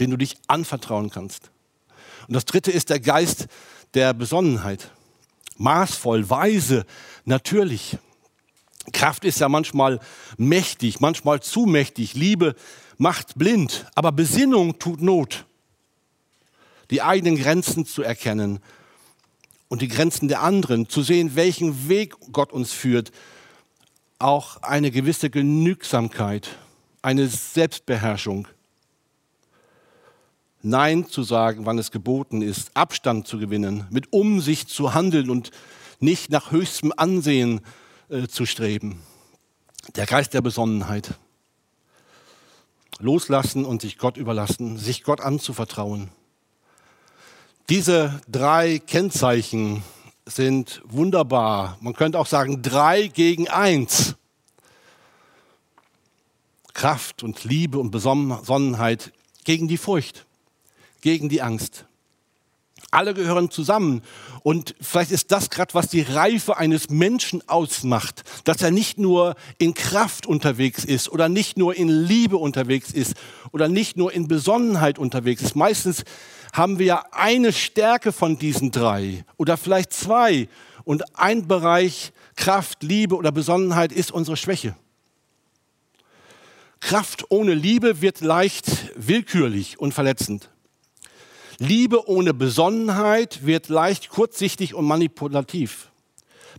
den 0.00 0.10
du 0.10 0.16
dich 0.16 0.36
anvertrauen 0.48 1.10
kannst. 1.10 1.50
Und 2.26 2.34
das 2.34 2.44
dritte 2.44 2.70
ist 2.70 2.90
der 2.90 3.00
Geist 3.00 3.46
der 3.94 4.14
Besonnenheit 4.14 4.90
maßvoll, 5.56 6.28
weise, 6.28 6.84
natürlich. 7.24 7.98
Kraft 8.92 9.24
ist 9.24 9.38
ja 9.38 9.48
manchmal 9.48 10.00
mächtig, 10.36 11.00
manchmal 11.00 11.40
zu 11.40 11.66
mächtig. 11.66 12.14
Liebe 12.14 12.56
macht 13.02 13.36
blind, 13.36 13.86
aber 13.96 14.12
Besinnung 14.12 14.78
tut 14.78 15.02
Not. 15.02 15.44
Die 16.90 17.02
eigenen 17.02 17.36
Grenzen 17.36 17.84
zu 17.84 18.02
erkennen 18.02 18.60
und 19.68 19.82
die 19.82 19.88
Grenzen 19.88 20.28
der 20.28 20.42
anderen, 20.42 20.88
zu 20.88 21.02
sehen, 21.02 21.34
welchen 21.34 21.88
Weg 21.88 22.14
Gott 22.30 22.52
uns 22.52 22.72
führt. 22.72 23.10
Auch 24.20 24.62
eine 24.62 24.92
gewisse 24.92 25.30
Genügsamkeit, 25.30 26.56
eine 27.02 27.26
Selbstbeherrschung. 27.26 28.46
Nein 30.62 31.08
zu 31.08 31.24
sagen, 31.24 31.66
wann 31.66 31.78
es 31.78 31.90
geboten 31.90 32.40
ist, 32.40 32.70
Abstand 32.76 33.26
zu 33.26 33.38
gewinnen, 33.38 33.88
mit 33.90 34.12
Umsicht 34.12 34.68
zu 34.68 34.94
handeln 34.94 35.28
und 35.28 35.50
nicht 35.98 36.30
nach 36.30 36.52
höchstem 36.52 36.92
Ansehen 36.96 37.62
äh, 38.10 38.28
zu 38.28 38.46
streben. 38.46 39.02
Der 39.96 40.06
Geist 40.06 40.34
der 40.34 40.40
Besonnenheit. 40.40 41.16
Loslassen 43.02 43.64
und 43.64 43.82
sich 43.82 43.98
Gott 43.98 44.16
überlassen, 44.16 44.78
sich 44.78 45.02
Gott 45.02 45.20
anzuvertrauen. 45.20 46.10
Diese 47.68 48.20
drei 48.28 48.78
Kennzeichen 48.78 49.82
sind 50.24 50.82
wunderbar. 50.84 51.76
Man 51.80 51.94
könnte 51.94 52.18
auch 52.18 52.26
sagen, 52.26 52.62
drei 52.62 53.08
gegen 53.08 53.48
eins. 53.48 54.16
Kraft 56.74 57.22
und 57.22 57.44
Liebe 57.44 57.78
und 57.78 57.90
Besonnenheit 57.90 59.12
gegen 59.44 59.68
die 59.68 59.76
Furcht 59.76 60.26
gegen 61.02 61.28
die 61.28 61.42
Angst. 61.42 61.84
Alle 62.92 63.14
gehören 63.14 63.50
zusammen. 63.50 64.02
Und 64.42 64.74
vielleicht 64.80 65.10
ist 65.10 65.32
das 65.32 65.48
gerade, 65.48 65.72
was 65.72 65.88
die 65.88 66.02
Reife 66.02 66.58
eines 66.58 66.90
Menschen 66.90 67.42
ausmacht, 67.48 68.22
dass 68.44 68.60
er 68.60 68.70
nicht 68.70 68.98
nur 68.98 69.34
in 69.58 69.72
Kraft 69.72 70.26
unterwegs 70.26 70.84
ist 70.84 71.08
oder 71.08 71.28
nicht 71.30 71.56
nur 71.56 71.74
in 71.74 71.88
Liebe 71.88 72.36
unterwegs 72.36 72.92
ist 72.92 73.14
oder 73.50 73.68
nicht 73.68 73.96
nur 73.96 74.12
in 74.12 74.28
Besonnenheit 74.28 74.98
unterwegs 74.98 75.42
ist. 75.42 75.56
Meistens 75.56 76.04
haben 76.52 76.78
wir 76.78 77.14
eine 77.14 77.52
Stärke 77.52 78.12
von 78.12 78.38
diesen 78.38 78.70
drei 78.70 79.24
oder 79.38 79.56
vielleicht 79.56 79.94
zwei 79.94 80.48
und 80.84 81.18
ein 81.18 81.48
Bereich 81.48 82.12
Kraft, 82.36 82.82
Liebe 82.82 83.16
oder 83.16 83.32
Besonnenheit 83.32 83.90
ist 83.90 84.12
unsere 84.12 84.36
Schwäche. 84.36 84.76
Kraft 86.80 87.24
ohne 87.30 87.54
Liebe 87.54 88.02
wird 88.02 88.20
leicht 88.20 88.92
willkürlich 88.96 89.78
und 89.78 89.94
verletzend. 89.94 90.51
Liebe 91.58 92.08
ohne 92.08 92.34
Besonnenheit 92.34 93.44
wird 93.46 93.68
leicht 93.68 94.08
kurzsichtig 94.08 94.74
und 94.74 94.86
manipulativ. 94.86 95.90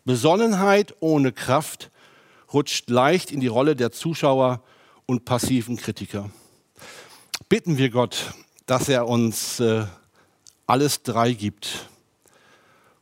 Besonnenheit 0.05 0.95
ohne 1.00 1.31
Kraft 1.31 1.91
rutscht 2.53 2.89
leicht 2.89 3.31
in 3.31 3.39
die 3.39 3.47
Rolle 3.47 3.75
der 3.75 3.91
Zuschauer 3.91 4.62
und 5.05 5.25
passiven 5.25 5.77
Kritiker. 5.77 6.29
Bitten 7.50 7.77
wir 7.77 7.89
Gott, 7.89 8.33
dass 8.65 8.89
er 8.89 9.07
uns 9.07 9.59
äh, 9.59 9.85
alles 10.67 11.03
drei 11.03 11.33
gibt. 11.33 11.89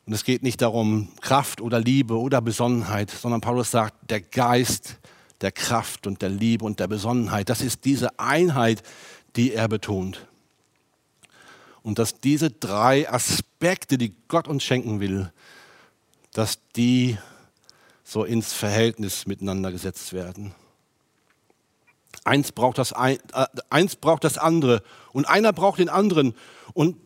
Und 0.05 0.13
es 0.13 0.23
geht 0.23 0.43
nicht 0.43 0.61
darum, 0.61 1.09
Kraft 1.21 1.61
oder 1.61 1.79
Liebe 1.79 2.17
oder 2.17 2.41
Besonnenheit, 2.41 3.11
sondern 3.11 3.41
Paulus 3.41 3.71
sagt, 3.71 4.09
der 4.09 4.21
Geist 4.21 4.97
der 5.41 5.51
Kraft 5.51 6.07
und 6.07 6.21
der 6.21 6.29
Liebe 6.29 6.65
und 6.65 6.79
der 6.79 6.87
Besonnenheit, 6.87 7.49
das 7.49 7.61
ist 7.61 7.85
diese 7.85 8.19
Einheit, 8.19 8.83
die 9.35 9.53
er 9.53 9.67
betont. 9.67 10.27
Und 11.83 11.99
dass 11.99 12.19
diese 12.19 12.51
drei 12.51 13.09
Aspekte, 13.11 13.97
die 13.97 14.13
Gott 14.27 14.47
uns 14.47 14.63
schenken 14.63 14.99
will, 14.99 15.31
dass 16.33 16.59
die 16.75 17.17
so 18.03 18.23
ins 18.23 18.53
Verhältnis 18.53 19.25
miteinander 19.25 19.71
gesetzt 19.71 20.13
werden. 20.13 20.53
Eins 22.23 22.51
braucht 22.51 22.77
das, 22.77 22.93
ein, 22.93 23.17
äh, 23.33 23.45
eins 23.69 23.95
braucht 23.95 24.23
das 24.23 24.37
andere 24.37 24.83
und 25.11 25.27
einer 25.27 25.53
braucht 25.53 25.79
den 25.79 25.89
anderen. 25.89 26.35
Und, 26.73 26.97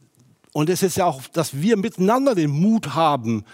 und 0.51 0.69
es 0.69 0.83
ist 0.83 0.97
ja 0.97 1.05
auch, 1.05 1.21
dass 1.27 1.61
wir 1.61 1.77
miteinander 1.77 2.35
den 2.35 2.49
Mut 2.49 2.95
haben, 2.95 3.45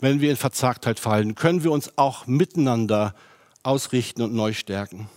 wenn 0.00 0.20
wir 0.20 0.30
in 0.30 0.36
Verzagtheit 0.36 0.98
fallen, 0.98 1.34
können 1.34 1.62
wir 1.62 1.70
uns 1.70 1.96
auch 1.96 2.26
miteinander 2.26 3.14
ausrichten 3.62 4.22
und 4.22 4.34
neu 4.34 4.52
stärken. 4.52 5.08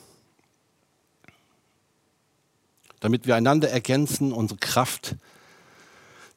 Damit 2.99 3.25
wir 3.25 3.35
einander 3.35 3.69
ergänzen, 3.69 4.31
unsere 4.31 4.59
Kraft 4.59 5.15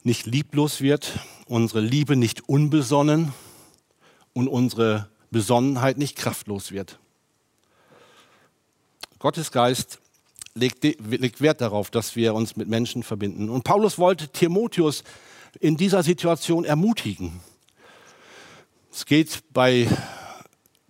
nicht 0.02 0.26
lieblos 0.26 0.80
wird, 0.80 1.18
unsere 1.46 1.80
Liebe 1.80 2.16
nicht 2.16 2.48
unbesonnen 2.48 3.32
und 4.32 4.48
unsere 4.48 5.08
Besonnenheit 5.30 5.98
nicht 5.98 6.16
kraftlos 6.16 6.72
wird. 6.72 6.98
Gottes 9.18 9.50
Geist 9.50 9.98
legt, 10.54 10.84
Wert 11.40 11.60
darauf, 11.60 11.90
dass 11.90 12.16
wir 12.16 12.34
uns 12.34 12.56
mit 12.56 12.68
Menschen 12.68 13.02
verbinden. 13.02 13.48
Und 13.48 13.64
Paulus 13.64 13.98
wollte 13.98 14.28
Timotheus 14.28 15.02
in 15.60 15.76
dieser 15.76 16.02
Situation 16.02 16.64
ermutigen. 16.64 17.40
Es 18.92 19.06
geht 19.06 19.42
bei 19.52 19.88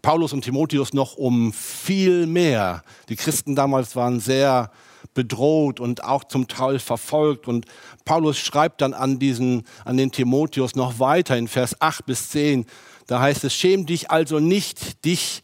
Paulus 0.03 0.33
und 0.33 0.43
Timotheus 0.43 0.93
noch 0.93 1.17
um 1.17 1.53
viel 1.53 2.27
mehr. 2.27 2.83
Die 3.09 3.17
Christen 3.17 3.57
damals 3.57 3.97
waren 3.97 4.21
sehr 4.21 4.71
bedroht 5.18 5.80
und 5.80 6.04
auch 6.04 6.22
zum 6.22 6.46
Teil 6.46 6.78
verfolgt. 6.78 7.48
Und 7.48 7.66
Paulus 8.04 8.38
schreibt 8.38 8.82
dann 8.82 8.94
an, 8.94 9.18
diesen, 9.18 9.64
an 9.84 9.96
den 9.96 10.12
Timotheus 10.12 10.76
noch 10.76 11.00
weiter 11.00 11.37
in 11.37 11.48
Vers 11.48 11.80
8 11.80 12.06
bis 12.06 12.30
10. 12.30 12.66
Da 13.08 13.18
heißt 13.18 13.42
es, 13.42 13.52
schäm 13.52 13.84
dich 13.84 14.12
also 14.12 14.38
nicht, 14.38 15.04
dich 15.04 15.42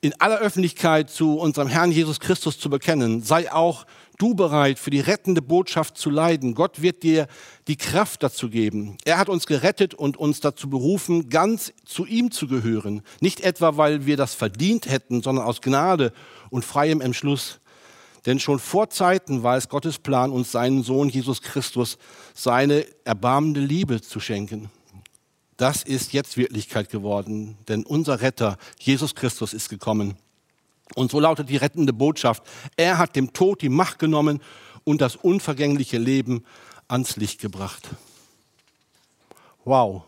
in 0.00 0.18
aller 0.18 0.38
Öffentlichkeit 0.38 1.10
zu 1.10 1.38
unserem 1.38 1.68
Herrn 1.68 1.92
Jesus 1.92 2.18
Christus 2.18 2.58
zu 2.58 2.70
bekennen. 2.70 3.22
Sei 3.22 3.52
auch 3.52 3.84
du 4.16 4.34
bereit, 4.34 4.78
für 4.78 4.88
die 4.88 5.00
rettende 5.00 5.42
Botschaft 5.42 5.98
zu 5.98 6.08
leiden. 6.08 6.54
Gott 6.54 6.80
wird 6.80 7.02
dir 7.02 7.26
die 7.68 7.76
Kraft 7.76 8.22
dazu 8.22 8.48
geben. 8.48 8.96
Er 9.04 9.18
hat 9.18 9.28
uns 9.28 9.46
gerettet 9.46 9.92
und 9.92 10.16
uns 10.16 10.40
dazu 10.40 10.70
berufen, 10.70 11.28
ganz 11.28 11.74
zu 11.84 12.06
ihm 12.06 12.30
zu 12.30 12.46
gehören. 12.46 13.02
Nicht 13.20 13.40
etwa, 13.40 13.76
weil 13.76 14.06
wir 14.06 14.16
das 14.16 14.32
verdient 14.32 14.90
hätten, 14.90 15.22
sondern 15.22 15.44
aus 15.44 15.60
Gnade 15.60 16.14
und 16.48 16.64
freiem 16.64 17.02
Entschluss. 17.02 17.60
Denn 18.26 18.38
schon 18.38 18.58
vor 18.58 18.90
Zeiten 18.90 19.42
war 19.42 19.56
es 19.56 19.68
Gottes 19.68 19.98
Plan, 19.98 20.30
uns 20.30 20.52
seinen 20.52 20.82
Sohn 20.82 21.08
Jesus 21.08 21.40
Christus 21.40 21.98
seine 22.34 22.84
erbarmende 23.04 23.60
Liebe 23.60 24.00
zu 24.02 24.20
schenken. 24.20 24.70
Das 25.56 25.82
ist 25.82 26.12
jetzt 26.12 26.36
Wirklichkeit 26.36 26.90
geworden, 26.90 27.58
denn 27.68 27.84
unser 27.84 28.20
Retter, 28.22 28.56
Jesus 28.78 29.14
Christus, 29.14 29.52
ist 29.52 29.68
gekommen. 29.68 30.16
Und 30.94 31.10
so 31.10 31.20
lautet 31.20 31.48
die 31.48 31.56
rettende 31.56 31.92
Botschaft. 31.92 32.42
Er 32.76 32.98
hat 32.98 33.14
dem 33.14 33.32
Tod 33.32 33.62
die 33.62 33.68
Macht 33.68 33.98
genommen 33.98 34.40
und 34.84 35.00
das 35.00 35.16
unvergängliche 35.16 35.98
Leben 35.98 36.44
ans 36.88 37.16
Licht 37.16 37.40
gebracht. 37.40 37.88
Wow. 39.64 40.02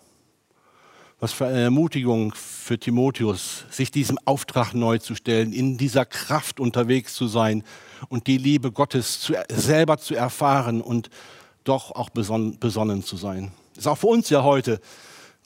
Was 1.20 1.33
für 1.33 1.46
eine 1.46 1.61
Ermutigung 1.61 2.35
für 2.35 2.79
Timotheus, 2.79 3.64
sich 3.70 3.90
diesem 3.90 4.18
Auftrag 4.25 4.75
neu 4.75 4.98
zu 4.98 5.14
stellen, 5.14 5.53
in 5.53 5.77
dieser 5.79 6.05
Kraft 6.05 6.59
unterwegs 6.59 7.14
zu 7.14 7.29
sein 7.29 7.62
und 8.09 8.27
die 8.27 8.38
Liebe 8.38 8.73
Gottes 8.73 9.21
zu, 9.21 9.35
selber 9.51 9.99
zu 9.99 10.15
erfahren 10.15 10.81
und 10.81 11.11
doch 11.65 11.93
auch 11.93 12.11
besonnen, 12.11 12.59
besonnen 12.59 13.05
zu 13.05 13.17
sein. 13.17 13.53
Ist 13.77 13.87
auch 13.87 13.99
für 13.99 14.09
uns 14.09 14.29
ja 14.31 14.43
heute 14.43 14.81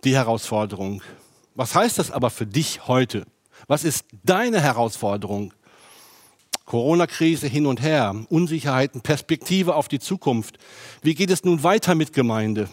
die 0.04 0.14
Herausforderung. 0.14 1.02
Was 1.54 1.74
heißt 1.74 1.98
das 1.98 2.10
aber 2.10 2.30
für 2.30 2.46
dich 2.46 2.86
heute? 2.86 3.26
Was 3.66 3.84
ist 3.84 4.04
deine 4.24 4.60
Herausforderung? 4.60 5.52
Corona-Krise 6.66 7.46
hin 7.46 7.66
und 7.66 7.80
her, 7.80 8.14
Unsicherheiten, 8.28 9.00
Perspektive 9.00 9.76
auf 9.76 9.86
die 9.88 10.00
Zukunft. 10.00 10.58
Wie 11.00 11.14
geht 11.14 11.30
es 11.30 11.44
nun 11.44 11.62
weiter 11.62 11.94
mit 11.94 12.12
Gemeinde? 12.12 12.68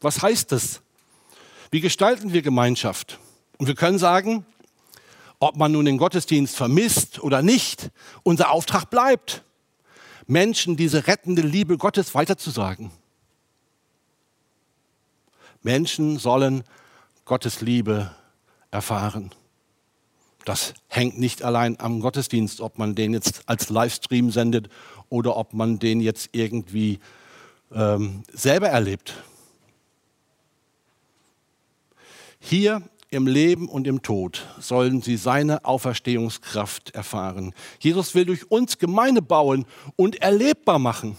Was 0.00 0.20
heißt 0.20 0.50
das? 0.50 0.82
Wie 1.70 1.80
gestalten 1.80 2.32
wir 2.32 2.42
Gemeinschaft? 2.42 3.18
Und 3.56 3.68
wir 3.68 3.76
können 3.76 3.98
sagen, 3.98 4.44
ob 5.38 5.56
man 5.56 5.72
nun 5.72 5.84
den 5.84 5.98
Gottesdienst 5.98 6.56
vermisst 6.56 7.22
oder 7.22 7.42
nicht, 7.42 7.90
unser 8.22 8.50
Auftrag 8.50 8.90
bleibt, 8.90 9.42
Menschen 10.26 10.76
diese 10.76 11.06
rettende 11.06 11.42
Liebe 11.42 11.78
Gottes 11.78 12.14
weiterzusagen. 12.14 12.90
Menschen 15.62 16.18
sollen 16.18 16.64
Gottes 17.24 17.60
Liebe 17.60 18.14
erfahren. 18.70 19.30
Das 20.44 20.74
hängt 20.86 21.18
nicht 21.18 21.42
allein 21.42 21.78
am 21.80 22.00
Gottesdienst, 22.00 22.60
ob 22.60 22.78
man 22.78 22.94
den 22.94 23.12
jetzt 23.12 23.42
als 23.46 23.68
Livestream 23.68 24.30
sendet 24.30 24.68
oder 25.08 25.36
ob 25.36 25.54
man 25.54 25.78
den 25.80 26.00
jetzt 26.00 26.30
irgendwie 26.32 27.00
ähm, 27.72 28.22
selber 28.32 28.68
erlebt. 28.68 29.14
Hier 32.38 32.80
im 33.10 33.26
Leben 33.26 33.68
und 33.68 33.86
im 33.86 34.02
Tod 34.02 34.46
sollen 34.58 35.00
sie 35.00 35.16
seine 35.16 35.64
Auferstehungskraft 35.64 36.94
erfahren. 36.94 37.54
Jesus 37.78 38.14
will 38.14 38.24
durch 38.24 38.50
uns 38.50 38.78
Gemeinde 38.78 39.22
bauen 39.22 39.64
und 39.94 40.16
erlebbar 40.16 40.78
machen. 40.78 41.16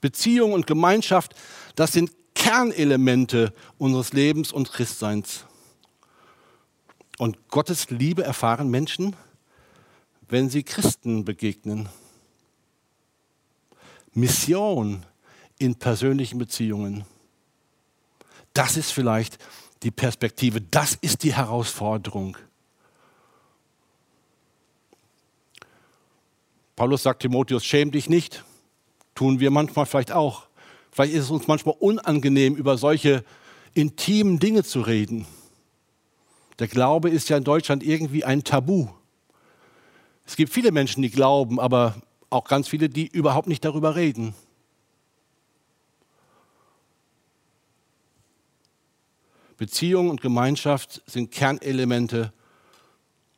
Beziehung 0.00 0.52
und 0.52 0.66
Gemeinschaft, 0.66 1.34
das 1.74 1.92
sind 1.92 2.10
Kernelemente 2.34 3.52
unseres 3.78 4.12
Lebens 4.12 4.52
und 4.52 4.70
Christseins. 4.70 5.46
Und 7.18 7.48
Gottes 7.48 7.90
Liebe 7.90 8.22
erfahren 8.22 8.68
Menschen, 8.68 9.16
wenn 10.28 10.50
sie 10.50 10.62
Christen 10.62 11.24
begegnen. 11.24 11.88
Mission 14.12 15.04
in 15.58 15.76
persönlichen 15.76 16.38
Beziehungen. 16.38 17.04
Das 18.52 18.76
ist 18.76 18.90
vielleicht 18.90 19.38
die 19.86 19.92
Perspektive, 19.92 20.60
das 20.60 20.98
ist 21.00 21.22
die 21.22 21.32
Herausforderung. 21.32 22.36
Paulus 26.74 27.04
sagt 27.04 27.22
Timotheus, 27.22 27.64
schäm 27.64 27.92
dich 27.92 28.08
nicht. 28.08 28.44
Tun 29.14 29.38
wir 29.38 29.52
manchmal 29.52 29.86
vielleicht 29.86 30.10
auch. 30.10 30.48
Vielleicht 30.90 31.14
ist 31.14 31.26
es 31.26 31.30
uns 31.30 31.46
manchmal 31.46 31.76
unangenehm, 31.78 32.56
über 32.56 32.76
solche 32.78 33.24
intimen 33.74 34.40
Dinge 34.40 34.64
zu 34.64 34.80
reden. 34.80 35.24
Der 36.58 36.66
Glaube 36.66 37.08
ist 37.08 37.28
ja 37.28 37.36
in 37.36 37.44
Deutschland 37.44 37.84
irgendwie 37.84 38.24
ein 38.24 38.42
Tabu. 38.42 38.88
Es 40.24 40.34
gibt 40.34 40.52
viele 40.52 40.72
Menschen, 40.72 41.00
die 41.00 41.10
glauben, 41.10 41.60
aber 41.60 41.94
auch 42.28 42.48
ganz 42.48 42.66
viele, 42.66 42.88
die 42.88 43.06
überhaupt 43.06 43.46
nicht 43.46 43.64
darüber 43.64 43.94
reden. 43.94 44.34
Beziehung 49.56 50.10
und 50.10 50.20
Gemeinschaft 50.20 51.02
sind 51.06 51.30
Kernelemente 51.30 52.32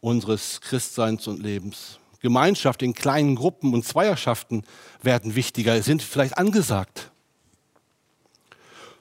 unseres 0.00 0.61
Christseins 0.61 1.26
und 1.26 1.42
Lebens. 1.42 1.98
Gemeinschaft 2.20 2.83
in 2.83 2.94
kleinen 2.94 3.37
Gruppen 3.37 3.74
und 3.74 3.85
Zweierschaften 3.85 4.64
werden 5.02 5.37
wichtiger, 5.37 5.81
sind 5.83 6.02
vielleicht 6.02 6.37
angesagt. 6.37 7.11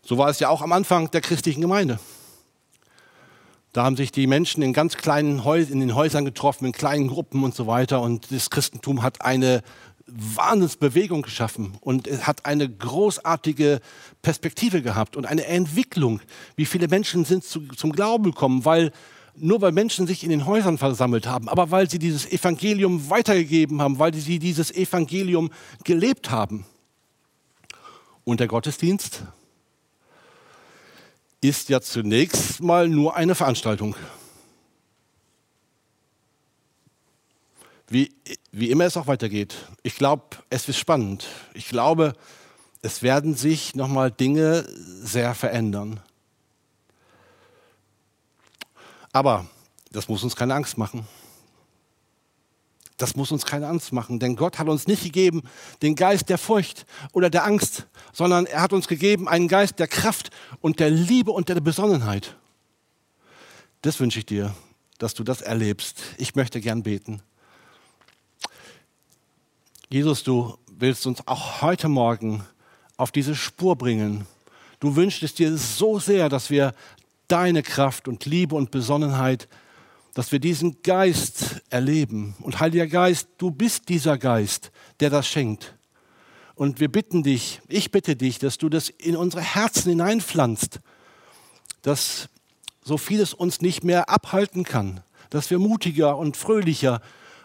So 0.04 0.18
war 0.18 0.30
es 0.30 0.40
ja 0.40 0.50
auch 0.50 0.62
am 0.62 0.72
Anfang 0.72 1.10
der 1.12 1.22
christlichen 1.22 1.62
Gemeinde. 1.62 2.00
Da 3.74 3.84
haben 3.84 3.98
sich 3.98 4.12
die 4.12 4.28
Menschen 4.28 4.64
in 4.64 4.74
ganz 4.74 4.98
kleinen 4.98 5.44
Häusern, 5.44 5.74
in 5.74 5.80
den 5.82 5.96
Häusern 5.96 6.26
getroffen, 6.26 6.66
in 6.66 6.72
kleinen 6.72 7.08
Gruppen 7.08 7.44
und 7.44 7.54
so 7.54 7.68
weiter. 7.68 8.02
Und 8.02 8.32
das 8.32 8.50
Christentum 8.50 9.04
hat 9.04 9.22
eine 9.22 9.62
Wahnsinnsbewegung 10.08 11.22
geschaffen 11.22 11.78
und 11.82 12.08
es 12.08 12.26
hat 12.26 12.46
eine 12.46 12.70
großartige 12.70 13.82
Perspektive 14.22 14.82
gehabt 14.82 15.18
und 15.18 15.26
eine 15.26 15.46
Entwicklung. 15.46 16.22
Wie 16.56 16.66
viele 16.66 16.88
Menschen 16.88 17.26
sind 17.26 17.44
zu, 17.44 17.68
zum 17.76 17.92
Glauben 17.92 18.24
gekommen, 18.26 18.64
weil 18.66 18.92
nur 19.36 19.62
weil 19.62 19.72
Menschen 19.72 20.08
sich 20.08 20.24
in 20.24 20.30
den 20.30 20.46
Häusern 20.46 20.78
versammelt 20.78 21.28
haben, 21.28 21.48
aber 21.50 21.72
weil 21.72 21.90
sie 21.90 22.00
dieses 22.00 22.26
Evangelium 22.26 23.10
weitergegeben 23.10 23.82
haben, 23.82 24.00
weil 24.00 24.14
sie 24.14 24.40
dieses 24.40 24.72
Evangelium 24.72 25.52
gelebt 25.84 26.32
haben. 26.32 26.66
Und 28.24 28.40
der 28.40 28.48
Gottesdienst 28.48 29.24
ist 31.42 31.70
ja 31.70 31.82
zunächst 31.82 32.62
mal 32.62 32.88
nur 32.88 33.16
eine 33.16 33.36
Veranstaltung. 33.36 33.96
Wie, 37.90 38.12
wie 38.52 38.72
immer 38.72 38.86
es 38.86 38.98
auch 38.98 39.08
weitergeht. 39.08 39.56
Ich 39.84 39.96
glaube, 39.96 40.24
es 40.50 40.68
ist 40.68 40.78
spannend. 40.78 41.28
Ich 41.54 41.68
glaube, 41.68 42.14
es 42.82 43.04
werden 43.04 43.36
sich 43.36 43.76
nochmal 43.76 44.12
Dinge 44.12 44.66
sehr 45.02 45.36
verändern. 45.36 46.00
Aber 49.12 49.48
das 49.92 50.08
muss 50.08 50.24
uns 50.24 50.36
keine 50.36 50.54
Angst 50.54 50.78
machen. 50.78 51.08
Das 52.98 53.16
muss 53.16 53.32
uns 53.32 53.46
keine 53.46 53.68
Angst 53.68 53.94
machen, 53.94 54.20
denn 54.20 54.36
Gott 54.36 54.58
hat 54.58 54.68
uns 54.68 54.88
nicht 54.88 55.04
gegeben 55.04 55.44
den 55.84 55.96
Geist 55.96 56.30
der 56.30 56.40
Furcht 56.40 56.88
oder 57.14 57.30
der 57.30 57.46
Angst, 57.46 57.86
sondern 58.12 58.48
er 58.48 58.62
hat 58.62 58.74
uns 58.74 58.88
gegeben 58.88 59.28
einen 59.28 59.48
Geist 59.48 59.78
der 59.78 59.88
Kraft 59.88 60.32
und 60.62 60.80
der 60.80 60.90
Liebe 60.90 61.32
und 61.32 61.50
der 61.50 61.60
Besonnenheit. 61.62 62.36
Das 63.84 64.00
wünsche 64.00 64.18
ich 64.18 64.26
dir, 64.26 64.56
dass 64.98 65.14
du 65.14 65.24
das 65.24 65.42
erlebst. 65.42 66.02
Ich 66.18 66.36
möchte 66.36 66.60
gern 66.60 66.82
beten. 66.82 67.22
Jesus, 69.90 70.24
du 70.24 70.58
willst 70.68 71.08
uns 71.08 71.26
auch 71.28 71.62
heute 71.62 71.88
Morgen 71.90 72.44
auf 72.98 73.12
diese 73.12 73.36
Spur 73.36 73.76
bringen. 73.76 74.28
Du 74.80 74.96
wünschst 74.96 75.24
es 75.24 75.34
dir 75.34 75.56
so 75.58 76.00
sehr, 76.00 76.30
dass 76.30 76.50
wir 76.50 76.74
deine 77.28 77.64
Kraft 77.64 78.08
und 78.08 78.26
Liebe 78.26 78.56
und 78.56 78.72
Besonnenheit 78.72 79.48
dass 80.18 80.32
wir 80.32 80.40
diesen 80.40 80.82
Geist 80.82 81.62
erleben. 81.70 82.34
Und 82.40 82.60
Heiliger 82.60 82.88
Geist, 82.88 83.28
du 83.38 83.52
bist 83.52 83.88
dieser 83.88 84.18
Geist, 84.18 84.72
der 85.00 85.12
das 85.12 85.28
schenkt. 85.28 85.76
Und 86.56 86.80
wir 86.80 86.92
bitten 86.92 87.22
dich, 87.22 87.62
ich 87.68 87.92
bitte 87.92 88.16
dich, 88.16 88.40
dass 88.40 88.58
du 88.58 88.68
das 88.68 88.90
in 88.90 89.16
unsere 89.16 89.44
Herzen 89.44 89.90
hineinpflanzt, 89.90 90.80
dass 91.84 92.30
so 92.84 92.98
vieles 92.98 93.36
uns 93.36 93.62
nicht 93.62 93.84
mehr 93.84 94.10
abhalten 94.10 94.64
kann, 94.64 95.02
dass 95.30 95.52
wir 95.52 95.60
mutiger 95.60 96.18
und 96.18 96.36
fröhlicher 96.36 97.00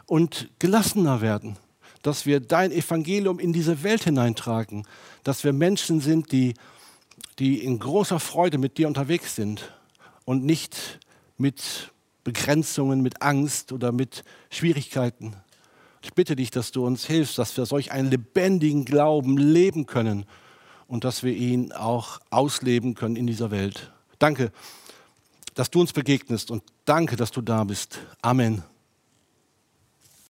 und 0.06 0.48
gelassener 0.58 1.20
werden, 1.20 1.58
dass 2.02 2.26
wir 2.26 2.40
dein 2.40 2.72
Evangelium 2.72 3.38
in 3.38 3.52
diese 3.52 3.82
Welt 3.82 4.04
hineintragen, 4.04 4.86
dass 5.24 5.44
wir 5.44 5.52
Menschen 5.52 6.00
sind, 6.00 6.32
die, 6.32 6.54
die 7.38 7.64
in 7.64 7.78
großer 7.78 8.20
Freude 8.20 8.58
mit 8.58 8.78
dir 8.78 8.88
unterwegs 8.88 9.36
sind 9.36 9.72
und 10.24 10.44
nicht 10.44 11.00
mit 11.38 11.92
Begrenzungen, 12.24 13.00
mit 13.00 13.22
Angst 13.22 13.72
oder 13.72 13.92
mit 13.92 14.24
Schwierigkeiten. 14.50 15.34
Ich 16.02 16.14
bitte 16.14 16.36
dich, 16.36 16.50
dass 16.50 16.72
du 16.72 16.84
uns 16.84 17.06
hilfst, 17.06 17.38
dass 17.38 17.56
wir 17.56 17.66
solch 17.66 17.92
einen 17.92 18.10
lebendigen 18.10 18.84
Glauben 18.84 19.38
leben 19.38 19.86
können 19.86 20.26
und 20.88 21.04
dass 21.04 21.22
wir 21.22 21.32
ihn 21.32 21.72
auch 21.72 22.20
ausleben 22.30 22.94
können 22.94 23.16
in 23.16 23.26
dieser 23.26 23.50
Welt. 23.50 23.92
Danke, 24.18 24.52
dass 25.54 25.70
du 25.70 25.80
uns 25.80 25.92
begegnest 25.92 26.50
und 26.50 26.62
danke, 26.84 27.16
dass 27.16 27.30
du 27.30 27.40
da 27.40 27.64
bist. 27.64 27.98
Amen. 28.20 28.62